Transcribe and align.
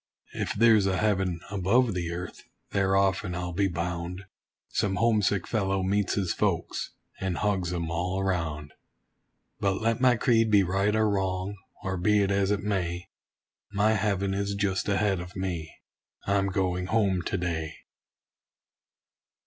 If 0.33 0.53
there's 0.53 0.87
a 0.87 0.97
heaven 0.97 1.41
above 1.51 1.93
the 1.93 2.11
earth, 2.11 2.41
there 2.71 2.95
often, 2.95 3.35
I'll 3.35 3.53
be 3.53 3.67
bound, 3.67 4.25
Some 4.69 4.95
homesick 4.95 5.45
fellow 5.45 5.83
meets 5.83 6.15
his 6.15 6.33
folks, 6.33 6.95
and 7.19 7.37
hugs 7.37 7.71
'em 7.71 7.91
all 7.91 8.19
around. 8.19 8.73
But 9.59 9.79
let 9.79 10.01
my 10.01 10.15
creed 10.15 10.49
be 10.49 10.63
right 10.63 10.95
or 10.95 11.07
wrong, 11.07 11.55
or 11.83 11.97
be 11.97 12.23
it 12.23 12.31
as 12.31 12.49
it 12.49 12.61
may, 12.63 13.09
My 13.71 13.91
heaven 13.93 14.33
is 14.33 14.55
just 14.55 14.89
ahead 14.89 15.19
of 15.19 15.35
me 15.35 15.71
I'm 16.25 16.47
going 16.47 16.87
home 16.87 17.21
to 17.21 17.37
day. 17.37 17.75